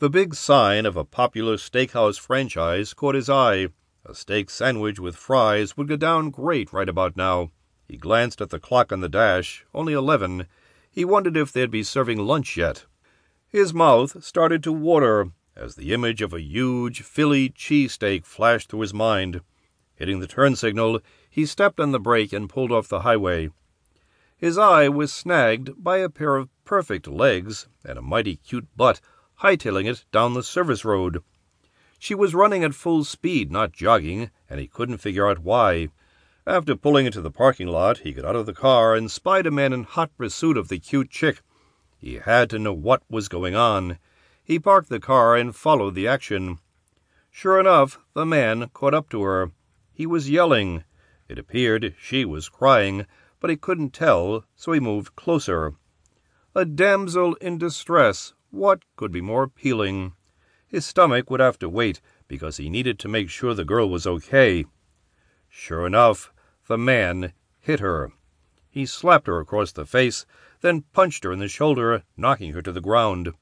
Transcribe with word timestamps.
The 0.00 0.08
big 0.08 0.34
sign 0.34 0.86
of 0.86 0.96
a 0.96 1.04
popular 1.04 1.58
steakhouse 1.58 2.18
franchise 2.18 2.94
caught 2.94 3.14
his 3.14 3.28
eye. 3.28 3.68
A 4.06 4.14
steak 4.14 4.48
sandwich 4.48 4.98
with 4.98 5.14
fries 5.14 5.76
would 5.76 5.88
go 5.88 5.96
down 5.96 6.30
great 6.30 6.72
right 6.72 6.88
about 6.88 7.18
now. 7.18 7.50
He 7.86 7.98
glanced 7.98 8.40
at 8.40 8.48
the 8.48 8.58
clock 8.58 8.92
on 8.92 9.00
the 9.00 9.10
dash, 9.10 9.66
only 9.74 9.92
eleven. 9.92 10.46
He 10.90 11.04
wondered 11.04 11.36
if 11.36 11.52
they'd 11.52 11.70
be 11.70 11.82
serving 11.82 12.18
lunch 12.18 12.56
yet. 12.56 12.86
His 13.46 13.74
mouth 13.74 14.24
started 14.24 14.62
to 14.62 14.72
water 14.72 15.32
as 15.54 15.74
the 15.74 15.92
image 15.92 16.22
of 16.22 16.32
a 16.32 16.40
huge 16.40 17.02
Philly 17.02 17.50
cheesesteak 17.50 18.24
flashed 18.24 18.70
through 18.70 18.80
his 18.80 18.94
mind. 18.94 19.42
Hitting 19.96 20.20
the 20.20 20.26
turn 20.26 20.56
signal, 20.56 21.00
he 21.28 21.44
stepped 21.44 21.78
on 21.78 21.92
the 21.92 22.00
brake 22.00 22.32
and 22.32 22.48
pulled 22.48 22.72
off 22.72 22.88
the 22.88 23.00
highway. 23.00 23.50
His 24.34 24.56
eye 24.56 24.88
was 24.88 25.12
snagged 25.12 25.72
by 25.76 25.98
a 25.98 26.08
pair 26.08 26.36
of 26.36 26.48
perfect 26.64 27.06
legs 27.06 27.68
and 27.84 27.98
a 27.98 28.02
mighty 28.02 28.36
cute 28.36 28.66
butt 28.74 29.02
hightailing 29.42 29.88
it 29.88 30.04
down 30.12 30.34
the 30.34 30.42
service 30.42 30.84
road. 30.84 31.22
She 31.98 32.14
was 32.14 32.34
running 32.34 32.64
at 32.64 32.74
full 32.74 33.04
speed, 33.04 33.50
not 33.50 33.72
jogging, 33.72 34.30
and 34.48 34.60
he 34.60 34.66
couldn't 34.66 34.98
figure 34.98 35.28
out 35.28 35.40
why. 35.40 35.88
After 36.46 36.74
pulling 36.74 37.06
into 37.06 37.20
the 37.20 37.30
parking 37.30 37.68
lot, 37.68 37.98
he 37.98 38.12
got 38.12 38.24
out 38.24 38.36
of 38.36 38.46
the 38.46 38.52
car 38.52 38.94
and 38.94 39.10
spied 39.10 39.46
a 39.46 39.50
man 39.50 39.72
in 39.72 39.84
hot 39.84 40.10
pursuit 40.16 40.56
of 40.56 40.68
the 40.68 40.78
cute 40.78 41.10
chick. 41.10 41.42
He 41.98 42.14
had 42.14 42.50
to 42.50 42.58
know 42.58 42.72
what 42.72 43.02
was 43.10 43.28
going 43.28 43.54
on. 43.54 43.98
He 44.42 44.58
parked 44.58 44.88
the 44.88 45.00
car 45.00 45.36
and 45.36 45.54
followed 45.54 45.94
the 45.94 46.08
action. 46.08 46.58
Sure 47.30 47.60
enough, 47.60 47.98
the 48.14 48.26
man 48.26 48.70
caught 48.72 48.94
up 48.94 49.08
to 49.10 49.22
her. 49.22 49.52
He 49.92 50.06
was 50.06 50.30
yelling. 50.30 50.84
It 51.28 51.38
appeared 51.38 51.94
she 52.00 52.24
was 52.24 52.48
crying, 52.48 53.06
but 53.38 53.50
he 53.50 53.56
couldn't 53.56 53.92
tell, 53.92 54.44
so 54.56 54.72
he 54.72 54.80
moved 54.80 55.14
closer. 55.14 55.74
A 56.54 56.64
damsel 56.64 57.34
in 57.36 57.58
distress. 57.58 58.32
What 58.50 58.84
could 58.96 59.12
be 59.12 59.20
more 59.20 59.44
appealing? 59.44 60.12
His 60.66 60.84
stomach 60.84 61.30
would 61.30 61.40
have 61.40 61.58
to 61.60 61.68
wait 61.68 62.00
because 62.26 62.56
he 62.56 62.68
needed 62.68 62.98
to 62.98 63.08
make 63.08 63.30
sure 63.30 63.54
the 63.54 63.64
girl 63.64 63.88
was 63.88 64.06
okay. 64.06 64.64
Sure 65.48 65.86
enough, 65.86 66.32
the 66.66 66.76
man 66.78 67.32
hit 67.60 67.80
her. 67.80 68.12
He 68.68 68.86
slapped 68.86 69.26
her 69.26 69.40
across 69.40 69.72
the 69.72 69.86
face, 69.86 70.26
then 70.60 70.82
punched 70.92 71.24
her 71.24 71.32
in 71.32 71.38
the 71.38 71.48
shoulder, 71.48 72.04
knocking 72.16 72.52
her 72.52 72.62
to 72.62 72.72
the 72.72 72.80
ground. 72.80 73.34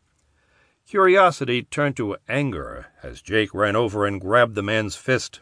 Curiosity 0.86 1.62
turned 1.62 1.97
to 1.98 2.16
anger 2.28 2.86
as 3.02 3.20
Jake 3.20 3.52
ran 3.52 3.77
over 3.77 4.06
and 4.06 4.20
grabbed 4.20 4.54
the 4.54 4.62
man's 4.62 4.97
fist. 4.97 5.41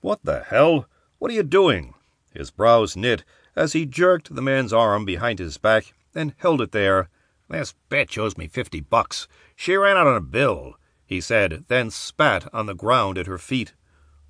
What 0.00 0.20
the 0.24 0.40
hell? 0.44 0.86
What 1.18 1.30
are 1.30 1.34
you 1.34 1.42
doing? 1.42 1.94
His 2.34 2.50
brows 2.50 2.96
knit 2.96 3.24
as 3.56 3.72
he 3.72 3.86
jerked 3.86 4.34
the 4.34 4.42
man's 4.42 4.72
arm 4.72 5.04
behind 5.04 5.38
his 5.38 5.56
back 5.56 5.94
and 6.14 6.34
held 6.36 6.60
it 6.60 6.72
there. 6.72 7.08
This 7.48 7.74
bitch 7.90 8.18
owes 8.18 8.38
me 8.38 8.48
fifty 8.48 8.80
bucks. 8.80 9.28
She 9.54 9.76
ran 9.76 9.96
out 9.96 10.06
on 10.06 10.16
a 10.16 10.20
bill, 10.20 10.74
he 11.06 11.20
said, 11.20 11.64
then 11.68 11.90
spat 11.90 12.48
on 12.52 12.66
the 12.66 12.74
ground 12.74 13.18
at 13.18 13.26
her 13.26 13.38
feet. 13.38 13.74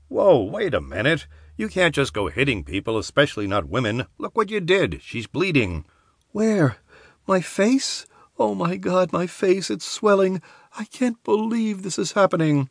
Whoa, 0.08 0.42
wait 0.42 0.74
a 0.74 0.80
minute. 0.80 1.26
You 1.56 1.68
can't 1.68 1.94
just 1.94 2.12
go 2.12 2.28
hitting 2.28 2.64
people, 2.64 2.98
especially 2.98 3.46
not 3.46 3.68
women. 3.68 4.06
Look 4.18 4.36
what 4.36 4.50
you 4.50 4.60
did. 4.60 5.00
She's 5.02 5.28
bleeding. 5.28 5.84
Where? 6.32 6.78
My 7.26 7.40
face? 7.40 8.06
Oh, 8.38 8.54
my 8.54 8.76
God, 8.76 9.12
my 9.12 9.28
face. 9.28 9.70
It's 9.70 9.84
swelling. 9.84 10.42
I 10.76 10.84
can't 10.86 11.22
believe 11.22 11.82
this 11.82 11.98
is 11.98 12.12
happening. 12.12 12.68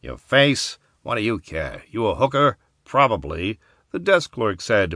Your 0.00 0.16
face? 0.16 0.78
What 1.02 1.16
do 1.16 1.20
you 1.22 1.38
care? 1.38 1.82
You 1.90 2.06
a 2.06 2.14
hooker? 2.14 2.56
Probably, 2.84 3.60
the 3.90 3.98
desk 3.98 4.32
clerk 4.32 4.60
said. 4.62 4.94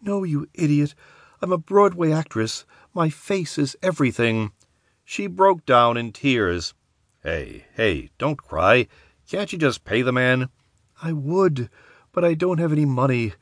No, 0.00 0.24
you 0.24 0.48
idiot. 0.54 0.94
I'm 1.40 1.52
a 1.52 1.58
Broadway 1.58 2.10
actress. 2.10 2.64
My 2.92 3.10
face 3.10 3.58
is 3.58 3.76
everything. 3.82 4.50
She 5.04 5.26
broke 5.26 5.64
down 5.64 5.96
in 5.96 6.12
tears. 6.12 6.74
Hey, 7.22 7.66
hey, 7.74 8.10
don't 8.18 8.36
cry. 8.36 8.88
Can't 9.28 9.52
you 9.52 9.58
just 9.58 9.84
pay 9.84 10.02
the 10.02 10.12
man? 10.12 10.48
I 11.00 11.12
would, 11.12 11.70
but 12.12 12.24
I 12.24 12.34
don't 12.34 12.58
have 12.58 12.72
any 12.72 12.84
money. 12.84 13.34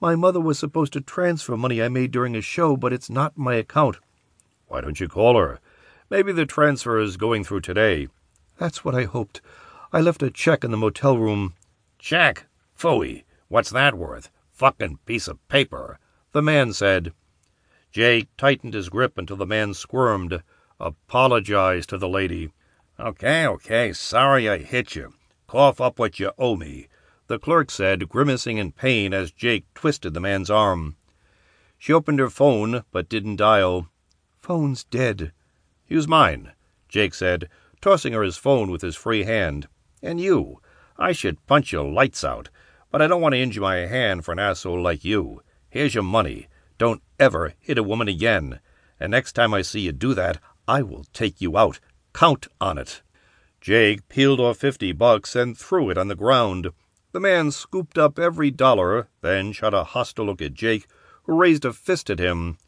My 0.00 0.16
mother 0.16 0.40
was 0.40 0.58
supposed 0.58 0.94
to 0.94 1.00
transfer 1.00 1.56
money 1.56 1.82
I 1.82 1.88
made 1.88 2.10
during 2.10 2.34
a 2.34 2.40
show, 2.40 2.76
but 2.76 2.92
it's 2.92 3.10
not 3.10 3.36
my 3.36 3.54
account. 3.54 3.98
Why 4.66 4.80
don't 4.80 4.98
you 4.98 5.06
call 5.06 5.36
her? 5.36 5.60
Maybe 6.08 6.32
the 6.32 6.46
transfer 6.46 6.98
is 6.98 7.16
going 7.16 7.44
through 7.44 7.60
today. 7.60 8.08
That's 8.58 8.84
what 8.84 8.94
I 8.94 9.04
hoped. 9.04 9.42
I 9.92 10.00
left 10.00 10.22
a 10.22 10.30
check 10.30 10.64
in 10.64 10.70
the 10.70 10.76
motel 10.78 11.18
room. 11.18 11.54
Check? 11.98 12.46
Phooey. 12.78 13.24
What's 13.48 13.70
that 13.70 13.94
worth? 13.98 14.30
Fucking 14.52 15.00
piece 15.04 15.28
of 15.28 15.46
paper, 15.48 15.98
the 16.32 16.40
man 16.40 16.72
said. 16.72 17.12
Jake 17.92 18.28
tightened 18.36 18.74
his 18.74 18.88
grip 18.88 19.18
until 19.18 19.36
the 19.36 19.46
man 19.46 19.74
squirmed. 19.74 20.42
Apologize 20.80 21.86
to 21.86 21.98
the 21.98 22.08
lady. 22.08 22.50
Okay, 22.98 23.46
okay, 23.46 23.92
sorry 23.92 24.48
I 24.48 24.58
hit 24.58 24.96
you. 24.96 25.14
Cough 25.46 25.80
up 25.80 25.98
what 25.98 26.18
you 26.18 26.32
owe 26.38 26.56
me, 26.56 26.88
the 27.26 27.38
clerk 27.38 27.70
said, 27.70 28.08
grimacing 28.08 28.58
in 28.58 28.72
pain 28.72 29.12
as 29.12 29.30
Jake 29.30 29.64
twisted 29.74 30.14
the 30.14 30.20
man's 30.20 30.50
arm. 30.50 30.96
She 31.78 31.92
opened 31.92 32.18
her 32.18 32.30
phone, 32.30 32.84
but 32.90 33.08
didn't 33.08 33.36
dial. 33.36 33.88
Phone's 34.40 34.84
dead. 34.84 35.32
Use 35.86 36.08
mine, 36.08 36.52
Jake 36.88 37.12
said, 37.12 37.48
tossing 37.80 38.12
her 38.12 38.22
his 38.22 38.36
phone 38.36 38.70
with 38.70 38.82
his 38.82 38.96
free 38.96 39.24
hand. 39.24 39.68
And 40.02 40.20
you. 40.20 40.60
I 40.98 41.12
should 41.12 41.46
punch 41.46 41.72
your 41.72 41.90
lights 41.90 42.24
out, 42.24 42.48
but 42.90 43.02
I 43.02 43.06
don't 43.06 43.20
want 43.20 43.34
to 43.34 43.40
injure 43.40 43.60
my 43.60 43.76
hand 43.86 44.24
for 44.24 44.32
an 44.32 44.38
asshole 44.38 44.80
like 44.80 45.04
you. 45.04 45.42
Here's 45.68 45.94
your 45.94 46.04
money. 46.04 46.48
Don't 46.78 47.02
ever 47.18 47.54
hit 47.58 47.78
a 47.78 47.82
woman 47.82 48.08
again. 48.08 48.60
And 48.98 49.10
next 49.10 49.32
time 49.32 49.52
I 49.52 49.62
see 49.62 49.80
you 49.80 49.92
do 49.92 50.14
that, 50.14 50.38
I 50.66 50.82
will 50.82 51.04
take 51.12 51.40
you 51.40 51.56
out. 51.58 51.80
Count 52.12 52.46
on 52.60 52.78
it. 52.78 53.02
Jake 53.60 54.08
peeled 54.08 54.40
off 54.40 54.58
fifty 54.58 54.92
bucks 54.92 55.36
and 55.36 55.56
threw 55.56 55.90
it 55.90 55.98
on 55.98 56.08
the 56.08 56.14
ground. 56.14 56.70
The 57.12 57.20
man 57.20 57.50
scooped 57.50 57.98
up 57.98 58.18
every 58.18 58.50
dollar, 58.50 59.08
then 59.20 59.52
shot 59.52 59.74
a 59.74 59.84
hostile 59.84 60.26
look 60.26 60.40
at 60.40 60.54
Jake, 60.54 60.86
who 61.24 61.34
raised 61.34 61.64
a 61.64 61.72
fist 61.72 62.10
at 62.10 62.18
him. 62.18 62.58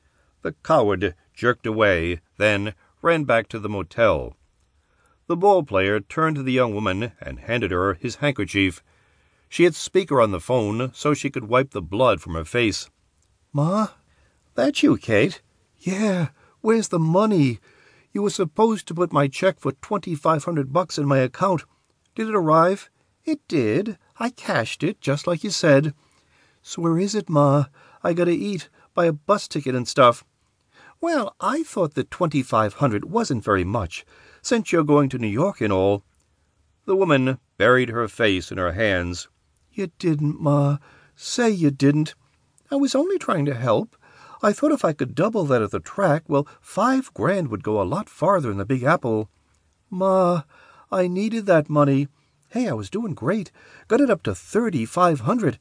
The 0.43 0.53
coward 0.63 1.15
jerked 1.33 1.67
away, 1.67 2.21
then 2.37 2.75
ran 3.01 3.25
back 3.25 3.49
to 3.49 3.59
the 3.59 3.69
motel. 3.69 4.37
The 5.27 5.37
ball 5.37 5.63
player 5.63 6.01
turned 6.01 6.37
to 6.37 6.43
the 6.43 6.53
young 6.53 6.75
woman 6.75 7.13
and 7.21 7.41
handed 7.41 7.71
her 7.71 7.95
his 7.95 8.17
handkerchief. 8.17 8.83
She 9.49 9.65
had 9.65 9.75
speaker 9.75 10.21
on 10.21 10.31
the 10.31 10.41
phone 10.41 10.93
so 10.93 11.15
she 11.15 11.31
could 11.31 11.49
wipe 11.49 11.71
the 11.71 11.83
blood 11.83 12.21
from 12.21 12.35
her 12.35 12.45
face. 12.45 12.91
Ma? 13.55 13.87
That 14.57 14.83
you, 14.83 14.99
Kate? 14.99 15.41
Yeah. 15.79 16.29
Where's 16.61 16.89
the 16.89 16.99
money? 16.99 17.61
You 18.13 18.23
were 18.23 18.31
supposed 18.31 18.87
to 18.89 18.95
put 18.95 19.13
my 19.13 19.29
check 19.29 19.61
for 19.61 19.73
twenty-five 19.73 20.45
hundred 20.45 20.73
bucks 20.73 20.99
in 20.99 21.07
my 21.07 21.19
account. 21.19 21.63
Did 22.15 22.29
it 22.29 22.35
arrive? 22.35 22.91
It 23.25 23.47
did. 23.49 23.97
I 24.19 24.31
cashed 24.31 24.83
it, 24.83 25.01
just 25.01 25.27
like 25.27 25.45
you 25.45 25.51
said. 25.51 25.95
So 26.63 26.83
where 26.83 26.99
is 26.99 27.15
it, 27.15 27.31
Ma? 27.31 27.67
I 28.03 28.13
gotta 28.13 28.33
eat, 28.33 28.69
buy 28.93 29.07
a 29.07 29.13
bus 29.13 29.47
ticket 29.47 29.75
and 29.75 29.87
stuff. 29.87 30.25
Well, 31.01 31.37
I 31.41 31.63
thought 31.63 31.95
that 31.95 32.11
twenty-five 32.11 32.75
hundred 32.75 33.05
wasn't 33.05 33.45
very 33.45 33.65
much, 33.65 34.05
since 34.43 34.73
you're 34.73 34.85
going 34.85 35.09
to 35.11 35.19
New 35.19 35.29
York 35.29 35.61
and 35.61 35.73
all. 35.73 36.03
The 36.87 36.97
woman 36.97 37.39
buried 37.57 37.91
her 37.91 38.09
face 38.09 38.51
in 38.51 38.59
her 38.59 38.73
hands. 38.73 39.29
You 39.73 39.93
didn't, 39.99 40.41
Ma. 40.41 40.79
Say 41.15 41.51
you 41.51 41.71
didn't. 41.71 42.15
I 42.71 42.77
was 42.77 42.95
only 42.95 43.19
trying 43.19 43.45
to 43.47 43.55
help. 43.55 43.97
I 44.43 44.53
thought 44.53 44.73
if 44.73 44.85
I 44.85 44.93
could 44.93 45.15
double 45.15 45.45
that 45.45 45.63
at 45.63 45.71
the 45.71 45.81
track, 45.81 46.25
well, 46.29 46.47
five 46.61 47.13
grand 47.15 47.49
would 47.49 47.63
go 47.63 47.81
a 47.81 47.85
lot 47.85 48.09
farther 48.09 48.51
in 48.51 48.59
the 48.59 48.65
Big 48.65 48.83
Apple. 48.83 49.29
Ma, 49.91 50.43
I 50.91 51.07
needed 51.07 51.47
that 51.47 51.71
money. 51.71 52.09
Hey, 52.49 52.69
I 52.69 52.73
was 52.73 52.91
doing 52.91 53.15
great. 53.15 53.51
Got 53.89 54.01
it 54.01 54.11
up 54.11 54.23
to 54.25 54.35
thirty-five 54.35 55.21
hundred. 55.21 55.59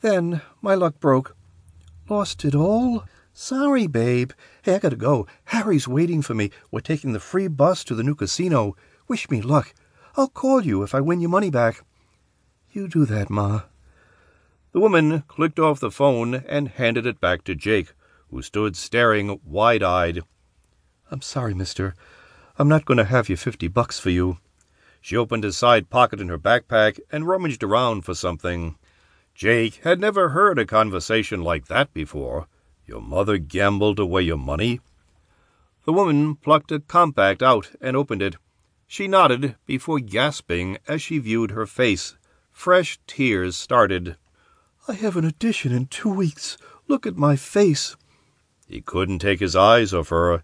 Then 0.00 0.42
my 0.60 0.74
luck 0.74 1.00
broke. 1.00 1.36
Lost 2.08 2.44
it 2.44 2.54
all? 2.54 3.04
Sorry, 3.32 3.86
babe. 3.86 4.32
Hey, 4.62 4.74
I 4.74 4.78
gotta 4.78 4.96
go. 4.96 5.26
Harry's 5.46 5.88
waiting 5.88 6.22
for 6.22 6.34
me. 6.34 6.50
We're 6.70 6.80
taking 6.80 7.12
the 7.12 7.20
free 7.20 7.48
bus 7.48 7.82
to 7.84 7.94
the 7.94 8.02
new 8.02 8.14
casino. 8.14 8.76
Wish 9.08 9.30
me 9.30 9.40
luck. 9.40 9.74
I'll 10.16 10.28
call 10.28 10.64
you 10.64 10.82
if 10.82 10.94
I 10.94 11.00
win 11.00 11.20
your 11.20 11.30
money 11.30 11.50
back. 11.50 11.82
You 12.70 12.88
do 12.88 13.04
that, 13.06 13.30
Ma. 13.30 13.62
The 14.74 14.80
woman 14.80 15.22
clicked 15.28 15.60
off 15.60 15.78
the 15.78 15.92
phone 15.92 16.34
and 16.34 16.66
handed 16.66 17.06
it 17.06 17.20
back 17.20 17.44
to 17.44 17.54
Jake, 17.54 17.92
who 18.28 18.42
stood 18.42 18.74
staring 18.74 19.38
wide 19.44 19.84
eyed. 19.84 20.22
I'm 21.12 21.22
sorry, 21.22 21.54
mister. 21.54 21.94
I'm 22.58 22.66
not 22.66 22.84
going 22.84 22.98
to 22.98 23.04
have 23.04 23.28
your 23.28 23.38
fifty 23.38 23.68
bucks 23.68 24.00
for 24.00 24.10
you. 24.10 24.38
She 25.00 25.16
opened 25.16 25.44
a 25.44 25.52
side 25.52 25.90
pocket 25.90 26.20
in 26.20 26.28
her 26.28 26.40
backpack 26.40 26.98
and 27.12 27.24
rummaged 27.24 27.62
around 27.62 28.00
for 28.02 28.16
something. 28.16 28.74
Jake 29.32 29.76
had 29.84 30.00
never 30.00 30.30
heard 30.30 30.58
a 30.58 30.66
conversation 30.66 31.40
like 31.40 31.68
that 31.68 31.94
before. 31.94 32.48
Your 32.84 33.00
mother 33.00 33.38
gambled 33.38 34.00
away 34.00 34.22
your 34.22 34.38
money? 34.38 34.80
The 35.84 35.92
woman 35.92 36.34
plucked 36.34 36.72
a 36.72 36.80
compact 36.80 37.44
out 37.44 37.70
and 37.80 37.96
opened 37.96 38.22
it. 38.22 38.38
She 38.88 39.06
nodded 39.06 39.54
before 39.66 40.00
gasping 40.00 40.78
as 40.88 41.00
she 41.00 41.18
viewed 41.18 41.52
her 41.52 41.64
face. 41.64 42.16
Fresh 42.50 42.98
tears 43.06 43.56
started. 43.56 44.16
I 44.86 44.92
have 44.92 45.16
an 45.16 45.24
audition 45.24 45.72
in 45.72 45.86
two 45.86 46.10
weeks. 46.10 46.58
Look 46.88 47.06
at 47.06 47.16
my 47.16 47.36
face. 47.36 47.96
He 48.66 48.82
couldn't 48.82 49.20
take 49.20 49.40
his 49.40 49.56
eyes 49.56 49.94
off 49.94 50.10
her. 50.10 50.42